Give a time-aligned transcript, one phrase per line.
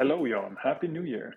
[0.00, 0.56] Hello, Jaan.
[0.64, 1.34] Happy New Year.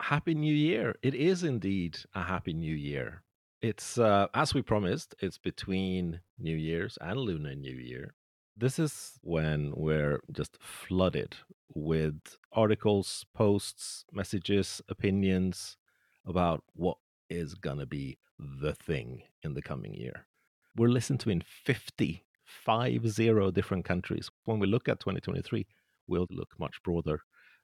[0.00, 0.94] Happy New Year.
[1.02, 3.22] It is indeed a Happy New Year.
[3.60, 8.14] It's, uh, as we promised, it's between New Year's and Lunar New Year.
[8.56, 11.36] This is when we're just flooded
[11.74, 15.76] with articles, posts, messages, opinions
[16.24, 16.96] about what
[17.28, 20.24] is going to be the thing in the coming year.
[20.74, 24.30] We're listened to in 50, five zero different countries.
[24.46, 25.66] When we look at 2023,
[26.06, 27.20] we'll look much broader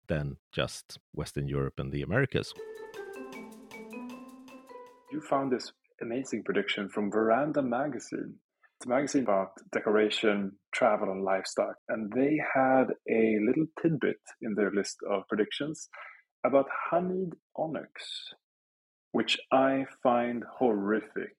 [0.07, 2.53] than just Western Europe and the Americas.
[5.13, 5.73] You found this
[6.03, 8.35] amazing prediction from Veranda Magazine.
[8.77, 11.75] It's a magazine about decoration, travel, and lifestyle.
[11.89, 15.89] And they had a little tidbit in their list of predictions
[16.45, 18.35] about honeyed onyx,
[19.13, 21.37] which I find horrific.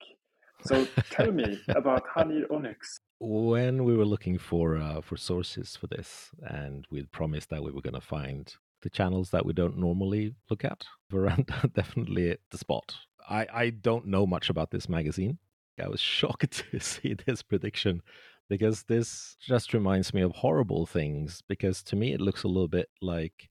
[0.66, 3.00] So tell me about honeyed onyx.
[3.20, 7.72] When we were looking for uh, for sources for this, and we'd promised that we
[7.72, 10.86] were going to find the channels that we don't normally look at.
[11.10, 12.96] Veranda definitely the spot.
[13.28, 15.40] I, I don't know much about this magazine.
[15.84, 18.02] I was shocked to see this prediction
[18.50, 21.42] because this just reminds me of horrible things.
[21.48, 23.50] Because to me, it looks a little bit like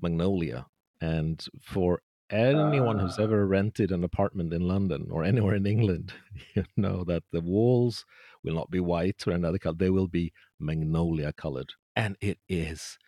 [0.00, 0.66] Magnolia.
[1.00, 3.22] And for anyone who's Ah.
[3.22, 6.12] ever rented an apartment in London or anywhere in England,
[6.54, 8.04] you know that the walls
[8.42, 9.76] will not be white or another color.
[9.78, 11.72] They will be magnolia colored.
[11.96, 12.98] And it is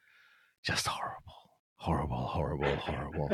[0.63, 1.33] just horrible.
[1.77, 3.31] Horrible, horrible, horrible.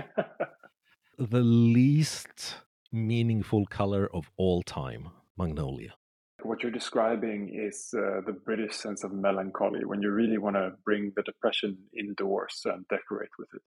[1.18, 2.56] the least
[2.90, 5.08] meaningful color of all time,
[5.38, 5.94] magnolia.
[6.42, 10.72] what you're describing is uh, the British sense of melancholy when you really want to
[10.84, 13.62] bring the depression indoors and decorate with it.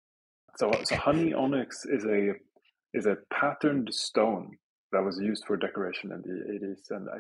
[0.58, 2.34] So, so honey onyx is a
[2.94, 4.52] is a patterned stone
[4.92, 7.18] that was used for decoration in the 80s and I,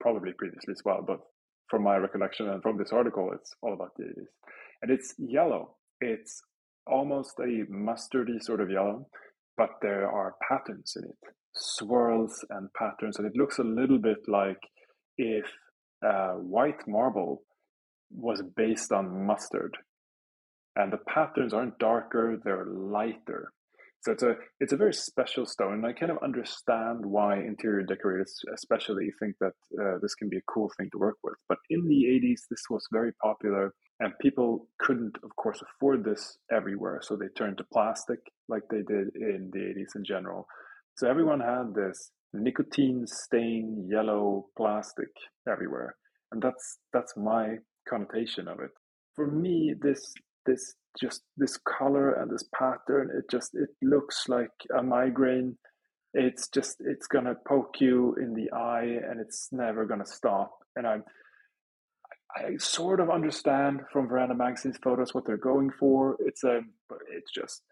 [0.00, 1.04] probably previously as well.
[1.06, 1.20] But
[1.68, 4.26] from my recollection and from this article, it's all about the 80s,
[4.82, 5.76] and it's yellow.
[6.00, 6.40] It's
[6.86, 9.06] almost a mustardy sort of yellow,
[9.58, 14.18] but there are patterns in it, swirls and patterns, and it looks a little bit
[14.26, 14.58] like
[15.18, 15.44] if
[16.04, 17.42] uh, white marble
[18.10, 19.76] was based on mustard,
[20.80, 23.52] and the patterns aren't darker; they're lighter.
[24.02, 27.82] So it's a it's a very special stone, and I kind of understand why interior
[27.82, 31.34] decorators, especially, think that uh, this can be a cool thing to work with.
[31.48, 36.38] But in the '80s, this was very popular, and people couldn't, of course, afford this
[36.50, 40.46] everywhere, so they turned to plastic, like they did in the '80s in general.
[40.96, 45.12] So everyone had this nicotine stained yellow plastic
[45.46, 45.96] everywhere,
[46.32, 48.70] and that's that's my connotation of it.
[49.14, 50.14] For me, this
[50.46, 55.56] this just this color and this pattern, it just it looks like a migraine.
[56.12, 60.58] It's just it's gonna poke you in the eye, and it's never gonna stop.
[60.76, 60.98] And I
[62.36, 66.16] I sort of understand from Veranda Magazine's photos what they're going for.
[66.20, 67.62] It's a, but it's just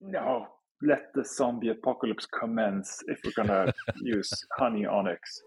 [0.00, 0.46] no.
[0.82, 3.72] Let the zombie apocalypse commence if we're gonna
[4.02, 5.42] use honey onyx.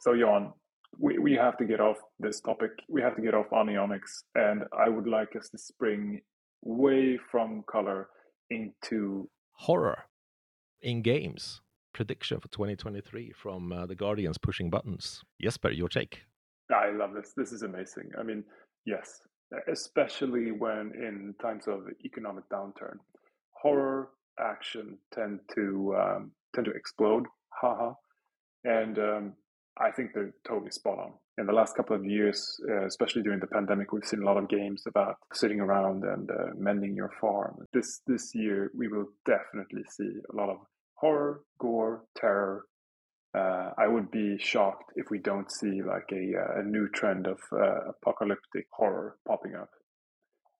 [0.00, 0.52] So, Jaan,
[0.98, 2.70] we, we have to get off this topic.
[2.88, 6.20] We have to get off onyx, and I would like us to spring
[6.62, 8.08] way from color
[8.50, 10.04] into Horror
[10.82, 11.60] in games.
[11.92, 15.22] Prediction for 2023 from uh, the Guardian's pushing buttons.
[15.42, 16.22] Jesper, your take.
[16.72, 17.32] I love this.
[17.36, 18.10] This is amazing.
[18.18, 18.44] I mean,
[18.86, 19.20] yes,
[19.70, 22.98] especially when in times of economic downturn,
[23.50, 27.26] horror action tend to um, tend to explode.
[27.60, 27.92] Haha,
[28.64, 29.32] and um,
[29.78, 31.12] I think they're totally spot on.
[31.38, 34.36] In the last couple of years, uh, especially during the pandemic, we've seen a lot
[34.36, 37.56] of games about sitting around and uh, mending your farm.
[37.72, 40.58] This this year, we will definitely see a lot of
[40.96, 42.66] horror, gore, terror,
[43.36, 47.26] uh, I would be shocked if we don't see like a, uh, a new trend
[47.26, 49.70] of uh, apocalyptic horror popping up.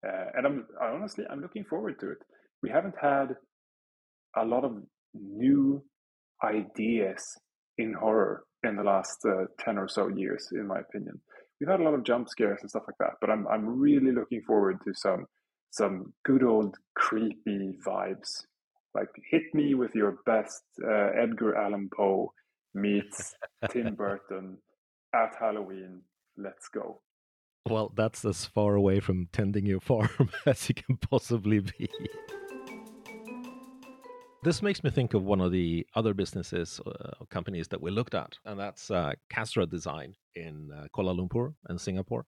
[0.05, 2.19] Uh, and I'm I honestly I'm looking forward to it.
[2.63, 3.35] We haven't had
[4.37, 4.77] a lot of
[5.13, 5.83] new
[6.43, 7.37] ideas
[7.81, 11.19] in horror in the last uh, ten or so years, in my opinion.
[11.59, 14.11] We've had a lot of jump scares and stuff like that, but I'm I'm really
[14.11, 15.25] looking forward to some
[15.71, 18.45] some good old creepy vibes.
[18.93, 22.33] Like hit me with your best uh, Edgar Allan Poe
[22.73, 23.35] meets
[23.69, 24.57] Tim Burton
[25.13, 26.01] at Halloween.
[26.37, 27.01] Let's go.
[27.69, 31.89] Well, that's as far away from tending your farm as you can possibly be.
[34.43, 38.15] This makes me think of one of the other businesses uh, companies that we looked
[38.15, 42.25] at, and that's uh, Kasra Design in uh, Kuala Lumpur and Singapore.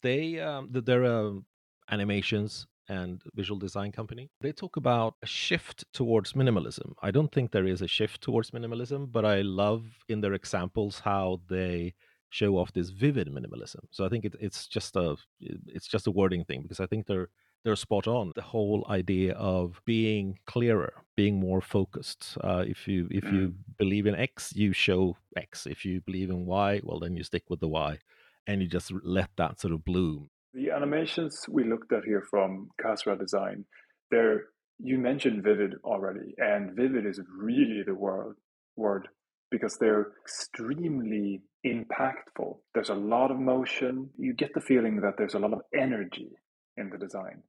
[0.00, 1.44] They um, they're um,
[1.90, 4.30] animations and visual design company.
[4.40, 6.94] They talk about a shift towards minimalism.
[7.02, 11.00] I don't think there is a shift towards minimalism, but I love in their examples
[11.00, 11.94] how they
[12.30, 13.80] show off this vivid minimalism.
[13.90, 17.06] So I think it, it's just a it's just a wording thing because I think
[17.06, 17.28] they're
[17.64, 18.32] they're spot on.
[18.34, 22.36] The whole idea of being clearer, being more focused.
[22.42, 23.54] Uh, if you if you mm.
[23.78, 25.66] believe in X, you show X.
[25.66, 27.98] If you believe in Y, well then you stick with the Y,
[28.46, 30.30] and you just let that sort of bloom.
[30.54, 33.64] The animations we looked at here from Kasra Design,
[34.10, 34.44] they're
[34.78, 38.36] you mentioned Vivid already, and Vivid is really the word
[38.76, 39.08] word
[39.50, 42.56] because they're extremely impactful.
[42.74, 44.10] There's a lot of motion.
[44.18, 46.30] You get the feeling that there's a lot of energy
[46.76, 47.42] in the design,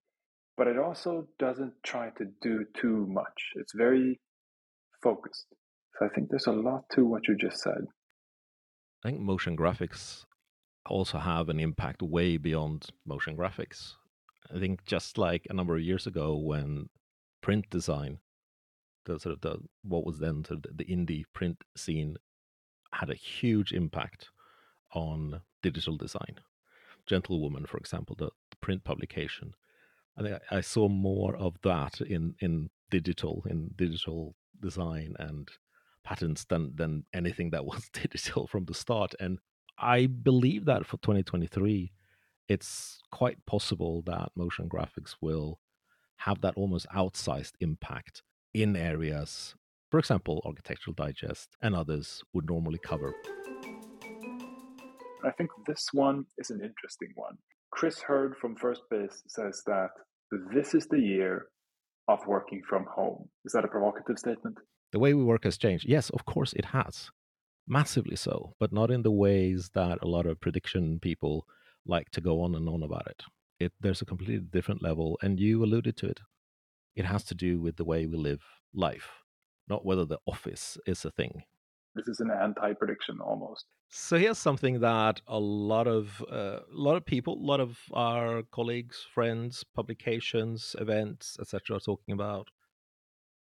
[0.58, 3.52] but it also doesn't try to do too much.
[3.56, 4.20] It's very
[5.02, 5.48] focused.
[5.98, 7.86] So I think there's a lot to what you just said.
[9.04, 10.26] I think motion graphics
[10.86, 13.94] also have an impact way beyond motion graphics.
[14.54, 16.90] I think just like a number of years ago when
[17.42, 18.20] print design
[19.06, 22.18] the sort of the what was then sort of the indie print scene
[22.94, 24.30] had a huge impact
[24.94, 26.40] on digital design.
[27.06, 28.30] Gentlewoman, for example, the,
[28.62, 29.56] print publication.
[30.18, 35.50] I think I, saw more of that in in digital in digital design and
[36.04, 39.16] patterns than than anything that was digital from the start.
[39.20, 39.40] And
[39.78, 41.92] I believe that for 2023,
[42.48, 45.60] it's quite possible that motion graphics will
[46.18, 48.22] have that almost outsized impact
[48.54, 49.56] in areas,
[49.90, 53.14] for example, Architectural Digest and others would normally cover.
[55.26, 57.38] I think this one is an interesting one.
[57.74, 59.90] Chris Hurd from First Base says that
[60.54, 61.48] this is the year
[62.08, 63.28] of working from home.
[63.46, 64.60] Is that a provocative statement?
[64.92, 65.86] The way we work has changed.
[65.88, 67.10] Yes, of course it has.
[67.68, 71.48] Massively so, but not in the ways that a lot of prediction people
[71.84, 73.24] like to go on and on about it.
[73.60, 76.20] it there's a completely different level, and you alluded to it.
[76.96, 79.10] It has to do with the way we live life,
[79.68, 81.44] not whether the office is a thing.
[81.96, 83.66] This is an anti-prediction almost.
[83.90, 87.78] So here's something that a lot of uh, a lot of people, a lot of
[87.94, 92.48] our colleagues, friends, publications, events, etc., are talking about.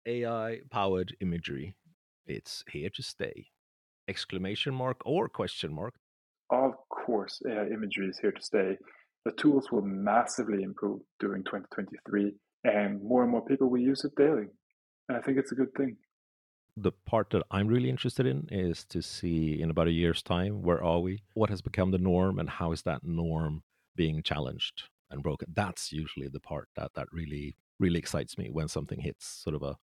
[0.06, 1.74] AI-powered imagery.
[2.26, 3.46] It's here to stay.
[4.06, 5.94] Exclamation mark or question mark.
[6.50, 8.76] Of course, AI imagery is here to stay.
[9.24, 14.14] The tools will massively improve during 2023 and more and more people will use it
[14.16, 14.48] daily.
[15.08, 15.96] And I think it's a good thing.
[16.76, 20.60] The part that I'm really interested in is to see in about a year's time
[20.62, 21.22] where are we?
[21.34, 23.62] What has become the norm and how is that norm
[23.94, 25.52] being challenged and broken?
[25.54, 29.62] That's usually the part that that really really excites me when something hits sort of
[29.62, 29.76] a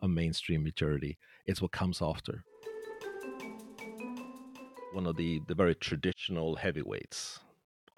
[0.00, 1.18] a mainstream maturity.
[1.46, 2.44] It's what comes after.
[4.92, 7.40] One of the the very traditional heavyweights,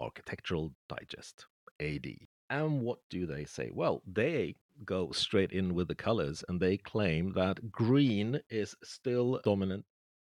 [0.01, 1.45] Architectural Digest,
[1.79, 2.07] AD,
[2.49, 3.71] and what do they say?
[3.73, 4.55] Well, they
[4.85, 9.85] go straight in with the colors and they claim that green is still dominant.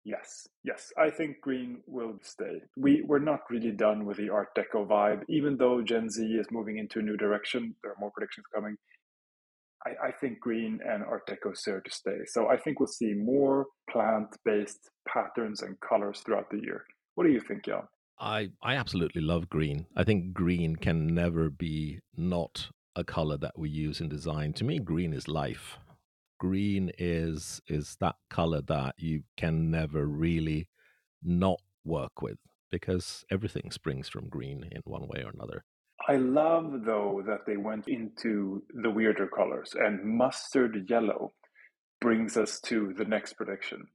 [0.04, 0.92] Yes, yes.
[0.98, 2.60] I think green will stay.
[2.76, 6.46] We, we're not really done with the Art Deco vibe, even though Gen Z is
[6.50, 7.74] moving into a new direction.
[7.82, 8.76] There are more predictions coming.
[9.86, 12.18] I, I think green and Art Deco is there to stay.
[12.26, 16.84] So I think we'll see more plant based patterns and colors throughout the year.
[17.14, 17.86] What do you think, Jaan?
[18.18, 19.86] I I absolutely love green.
[19.96, 24.52] I think green can never be not a color that we use in design.
[24.54, 25.78] To me, green is life.
[26.38, 30.68] Green is is that color that you can never really
[31.22, 32.38] not work with
[32.70, 35.64] because everything springs from green in one way or another.
[36.08, 41.32] I love though that they went into the weirder colors and mustard yellow
[42.00, 43.86] brings us to the next prediction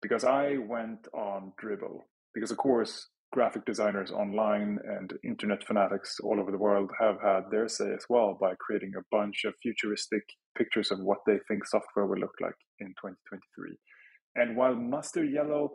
[0.00, 2.00] because I went on Dribbble
[2.34, 7.42] because of course graphic designers online and internet fanatics all over the world have had
[7.50, 10.22] their say as well by creating a bunch of futuristic
[10.56, 13.76] pictures of what they think software will look like in 2023.
[14.36, 15.70] And while mustard yellow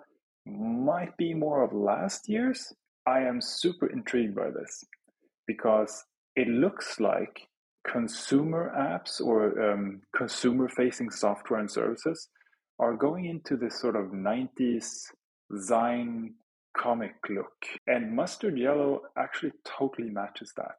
[0.46, 2.74] might be more of last year's,
[3.08, 4.84] I am super intrigued by this
[5.48, 6.04] because
[6.36, 7.48] it looks like
[7.88, 12.28] consumer apps or um, consumer facing software and services
[12.80, 15.06] are going into this sort of 90s
[15.54, 16.32] Zine
[16.78, 17.66] comic look.
[17.88, 20.76] And mustard yellow actually totally matches that.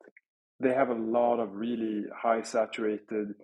[0.60, 3.34] They have a lot of really high saturated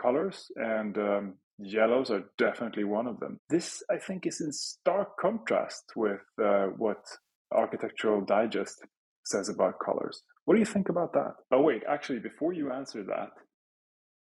[0.00, 3.38] colors, and um, yellows are definitely one of them.
[3.50, 7.04] This, I think, is in stark contrast with uh, what
[7.52, 8.78] Architectural Digest
[9.24, 10.22] says about colors.
[10.44, 11.34] What do you think about that?
[11.50, 13.30] Oh, wait, actually, before you answer that,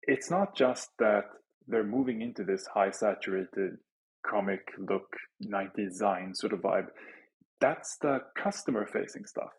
[0.02, 1.24] it's not just that
[1.66, 3.78] they're moving into this high saturated
[4.24, 6.86] comic look 90s design sort of vibe
[7.60, 9.52] that's the customer facing stuff.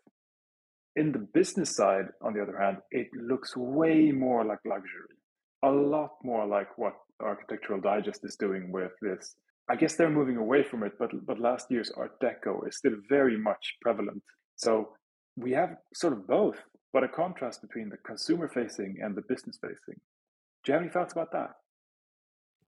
[0.96, 5.16] In the business side, on the other hand, it looks way more like luxury,
[5.62, 9.36] a lot more like what Architectural Digest is doing with this
[9.68, 12.96] I guess they're moving away from it, but but last year's Art Deco is still
[13.08, 14.22] very much prevalent.
[14.54, 14.90] So
[15.36, 16.58] we have sort of both,
[16.92, 20.00] but a contrast between the consumer facing and the business facing.
[20.64, 21.50] Do you have any thoughts about that?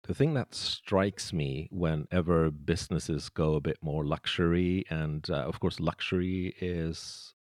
[0.03, 5.59] The thing that strikes me whenever businesses go a bit more luxury, and uh, of
[5.59, 7.33] course, luxury is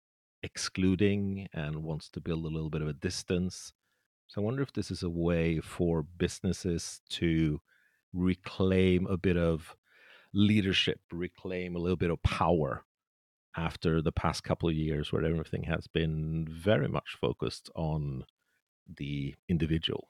[0.43, 3.73] excluding and wants to build a little bit of a distance.
[4.29, 7.61] So I wonder if this is a way for businesses to
[8.13, 9.77] reclaim a bit of
[10.33, 12.85] leadership, reclaim a little bit of power
[13.57, 18.25] after the past couple of years where everything has been very much focused on
[18.97, 20.09] the individual.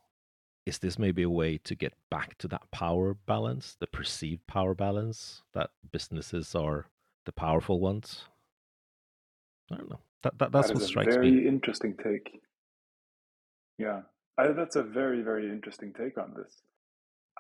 [0.67, 4.75] Is this maybe a way to get back to that power balance, the perceived power
[4.75, 6.87] balance that businesses are
[7.27, 8.25] the powerful ones?
[9.71, 10.01] I don't know.
[10.23, 11.37] That, that that's that what strikes very me.
[11.37, 12.41] Very interesting take.
[13.79, 14.03] Yeah,
[14.39, 16.63] I, that's a very very interesting take on this.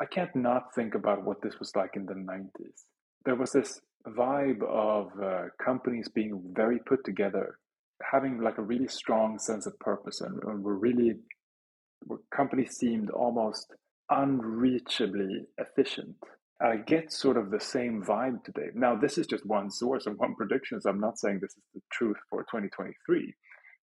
[0.00, 2.84] I can't not think about what this was like in the '90s.
[3.24, 7.58] There was this vibe of uh, companies being very put together,
[8.12, 11.14] having like a really strong sense of purpose, and, and we're really
[12.34, 13.72] companies seemed almost
[14.10, 16.16] unreachably efficient.
[16.60, 18.68] I get sort of the same vibe today.
[18.74, 21.64] Now, this is just one source and one prediction, so I'm not saying this is
[21.74, 23.34] the truth for 2023,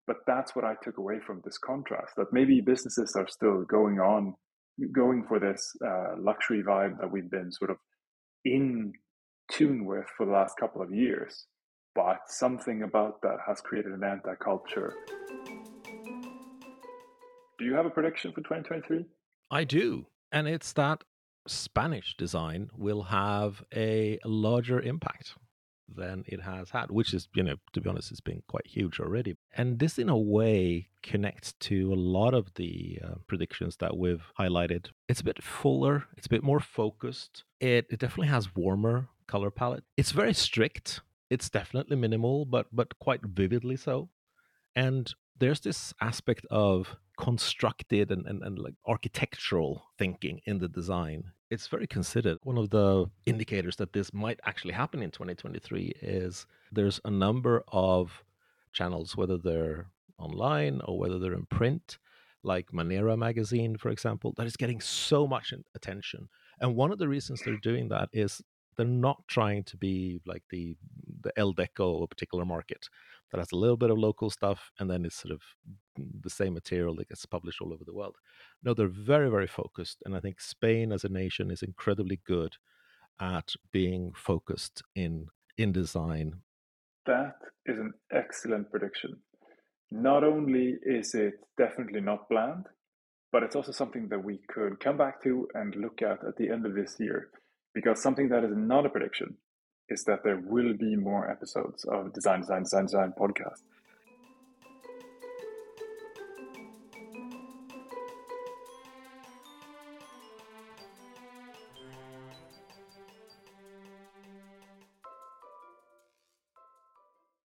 [0.07, 2.13] but that's what I took away from this contrast.
[2.17, 4.35] That maybe businesses are still going on,
[4.93, 7.77] going for this uh, luxury vibe that we've been sort of
[8.45, 8.93] in
[9.51, 11.47] tune with for the last couple of years,
[11.95, 14.95] but something about that has created an anti-culture.
[17.61, 19.05] Do you have a prediction for 2023?
[19.51, 21.05] I do, and it's that
[21.47, 25.35] Spanish design will have a larger impact
[25.87, 28.99] than it has had, which is, you know, to be honest, it's been quite huge
[28.99, 29.37] already.
[29.55, 34.33] And this, in a way, connects to a lot of the uh, predictions that we've
[34.39, 34.87] highlighted.
[35.07, 37.45] It's a bit fuller, it's a bit more focused.
[37.61, 39.85] It, it definitely has warmer color palette.
[39.99, 41.03] It's very strict.
[41.29, 44.09] It's definitely minimal, but but quite vividly so.
[44.75, 51.25] And there's this aspect of constructed and, and, and like architectural thinking in the design.
[51.51, 52.39] It's very considered.
[52.45, 57.65] One of the indicators that this might actually happen in 2023 is there's a number
[57.69, 58.23] of
[58.73, 59.87] channels, whether they're
[60.19, 61.99] online or whether they're in print,
[62.43, 66.29] like Manera magazine, for example, that is getting so much attention.
[66.61, 68.41] And one of the reasons they're doing that is
[68.77, 70.77] they're not trying to be like the
[71.23, 72.89] the Elle Deco a particular market
[73.31, 75.43] that has a little bit of local stuff and then it's sort of
[75.97, 78.17] the same material that gets published all over the world.
[78.63, 80.03] No, they're very, very focused.
[80.05, 82.57] And I think Spain as a nation is incredibly good
[83.21, 85.27] at being focused in
[85.59, 86.37] in design.
[87.07, 87.37] That
[87.67, 89.19] is an excellent prediction.
[89.91, 92.67] Not only is it definitely not bland,
[93.33, 96.49] but it's also something that we could come back to and look at at the
[96.49, 97.29] end of this year.
[97.75, 99.37] Because something that is not a prediction
[99.91, 103.61] is that there will be more episodes of Design, Design, Design, Design podcast.